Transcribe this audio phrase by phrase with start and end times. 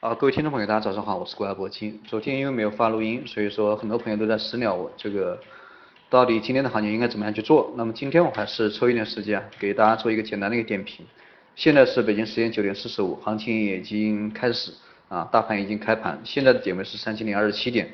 [0.00, 2.00] 啊，各位听众朋友，大家早上好，我是国家博金。
[2.06, 5.36] 昨天因为没有发录音，所以说很多朋友都在私聊我这个
[6.08, 7.74] 到底今天的行情应该怎么样去做。
[7.76, 11.04] 那么今天我还是抽一点时间啊给大家做一个简单的一个点评。
[11.56, 14.70] 现在是北京时间九点四十五，行情已经开始
[15.08, 17.90] 啊，大盘已经开盘，现在的点位是三千零二十七点。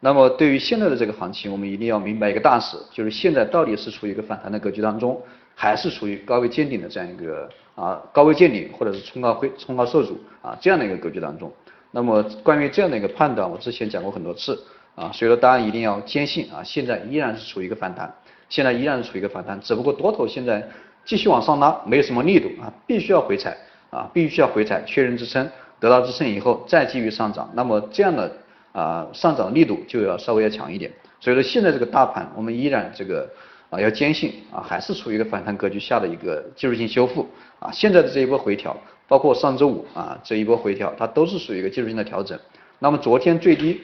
[0.00, 5.20] 那么对于现在的这个行情，我们一定要明白一个大势，就是现在到底是处于一个反弹的格局当中，
[5.54, 7.48] 还是处于高位见顶的这样一个。
[7.76, 11.50] 啊，高位见顶或者是冲高会冲高受阻啊，这样的一个格局当中，
[11.92, 14.62] 那么关于这样的一个判断，我之前讲过很多次
[14.94, 18.12] 啊，所以说大家一定要坚信啊，现在依然是处于一个反弹，
[18.50, 20.68] 现在依然是处于一个反弹，只不过多头现在
[21.06, 23.56] 继续往上拉，没有什么力度啊，必须要回踩
[23.88, 25.48] 啊，必须要回踩确认支撑，
[25.78, 28.30] 得到支撑以后再继续上涨，那么这样的
[28.72, 33.28] 啊上涨力度就要稍微要强一点，所以说现在这个大盘我们依然这个。
[33.70, 37.24] 啊，要坚信啊，还是处于一个反弹格局下的一个技术性修复
[37.60, 37.70] 啊。
[37.70, 42.36] 现在的这一波回调，包括上周五啊这一波回调，它都是属于一个技术性的调整。
[42.80, 43.80] 那么昨天最低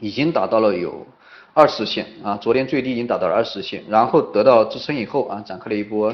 [0.00, 1.06] 已经达到了有
[1.52, 6.12] 二十线啊，昨天最低已经达到了二十线，然后得到支撑以后啊，展开了一波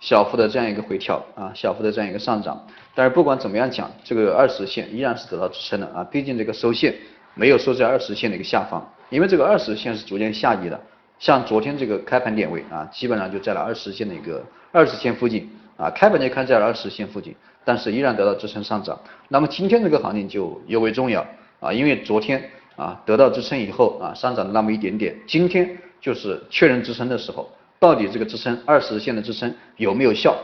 [0.00, 2.66] 小幅的这样一个回调啊，小幅的这样一个上涨。
[2.96, 6.92] 但是不管怎么样讲，这个二十线依然是得到支撑的啊，毕竟这个收线
[7.34, 10.80] 没有收在二十线的一个下方，因为这个二十线是逐渐下移的。
[11.18, 14.42] 像昨天这个开盘点位啊，基本上就在了二十线的一个
[14.72, 18.98] 二十线附近啊，开盘就开在了二十线附近，但是依然得到支撑上涨。
[19.28, 21.26] 那么今天这个行情就尤为重要
[21.60, 22.42] 啊，因为昨天
[22.76, 30.34] 啊得到支撑以后啊上涨了那么一点点，今天就是确认支撑的时候，到底这个支撑二十线的支撑有没有效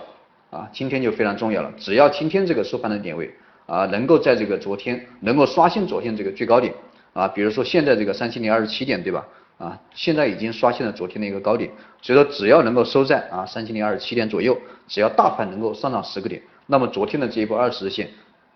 [0.51, 0.69] 啊？
[0.73, 1.73] 今天就非常重要了。
[1.79, 3.34] 只要今天这个收盘的点位
[3.67, 6.72] 啊能够在这个昨天能够刷新昨天这个最高点
[7.12, 9.27] 啊，比如说现在这个三千零二十七点对吧？
[9.58, 11.70] 啊，现在已经刷新了昨天的一个高点，
[12.03, 14.55] 所以说只要能够收在啊三千零二十七点左右，
[14.86, 18.06] 只要大盘能够上涨十个点，那么昨天的这一波二十日线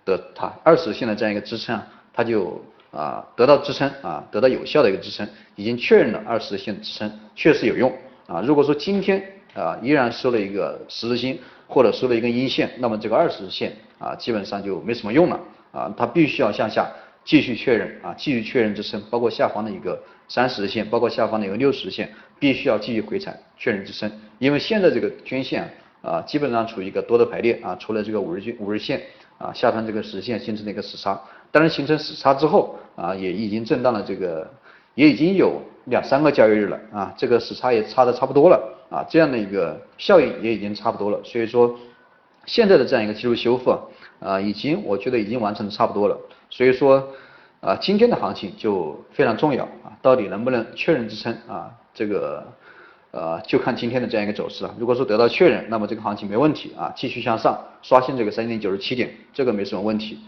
[0.05, 7.91] 的它二十线的这样一个支撑啊，它就啊得到支撑啊得到有效的一个支撑，已经确认了二十线支撑确实有用
[8.27, 8.43] 啊。
[8.43, 9.25] 如果说今天
[9.55, 15.39] 啊依然收了一个十字星或者收了一根阴线，那么这个二十日线啊基本上就没什么用了
[15.71, 16.91] 啊，它必须要向下。
[17.23, 24.11] 继续确认啊，继续确认支撑，包括下方的一个三十日线，包括下方的一个六十日线，必须要继续回踩确认支撑。
[24.39, 29.03] 因为现在这个均线啊，基本上处于一个多的排列啊，除了这个五日均五日线
[29.37, 31.21] 啊，下方这个实线形成了一个死叉，
[31.53, 34.51] 当然形成死叉之后啊，也已经震荡了这个，
[34.95, 41.79] 也已经有两三个交易日了啊，这个死叉也差的差不多了啊，这样的一个效应也已经差不多了，所以说
[42.47, 43.81] 现在的这样一个技术修复啊。
[44.21, 46.15] 啊，已经我觉得已经完成的差不多了，
[46.51, 47.09] 所以说
[47.61, 51.71] 啊，今天的行情就非常重要啊，到底能不能确认支撑啊？
[51.95, 52.47] 这个
[53.13, 54.75] 呃，就看今天的这样一个走势了。
[54.79, 60.19] 如果说得到确认，那么这个行情没问题啊，继续向上刷新这个三千零九十七点，这个没什么问题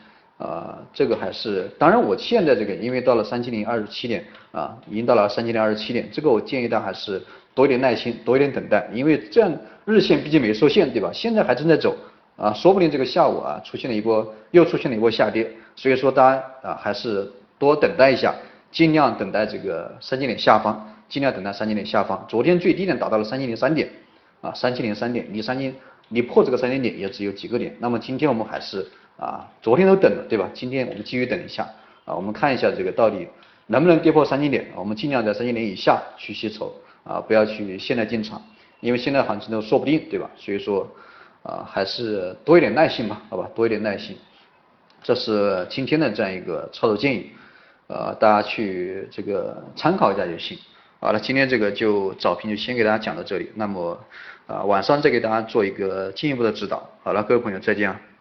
[0.42, 7.22] 啊，这个还是当然，我现在这个因为到了三千零二十七点啊，已经到了三千零二十七点，这个我建议大家还是
[7.54, 9.52] 多一点耐心，多一点等待，因为这样
[9.84, 11.10] 日线毕竟没收线，对吧？
[11.12, 11.96] 现在还正在走。
[12.34, 18.34] 啊，说不定这个下午啊出现了一波，又出现了一波下跌，所以说大家啊还是多等待一下，
[18.72, 22.24] 尽量等待这个三千点下方，尽量等待三千点下方。
[22.26, 23.88] 昨天最低点达到了三千零三点，
[24.40, 25.72] 啊三千零三点，离三千
[26.08, 27.76] 离破这个三千点也只有几个点。
[27.78, 28.84] 那么今天我们还是
[29.16, 30.50] 啊，昨天都等了对吧？
[30.54, 31.68] 今天我们继续等一下
[32.04, 33.28] 啊，我们看一下这个到底
[33.66, 36.74] 能不能跌破三千点，我们尽量在三千点以下去吸筹
[37.04, 38.42] 啊，不要去现在进场，
[38.80, 40.30] 因为现在行情都说不定对吧？
[40.36, 40.88] 所以说。
[41.44, 44.16] 啊，还是多一点耐心吧，好吧，多一点耐心，
[45.02, 47.32] 这是今天的这样一个操作建议，
[47.88, 50.56] 呃，大家去这个参考一下就行。
[51.00, 53.98] 好了，今天这个就早评就先给大家讲到这里，那么
[54.46, 56.88] 啊晚上再给大家做一个进一步的指导。
[57.02, 58.11] 好了，各位朋友再见啊。